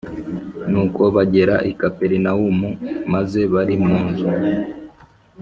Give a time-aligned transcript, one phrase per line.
[0.69, 2.69] Nuko bagera i Kaperinawumu
[3.13, 4.27] maze bari mu nzu